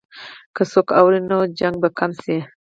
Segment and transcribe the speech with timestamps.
[0.55, 2.37] که څوک اوري، نو شخړه به کمه شي.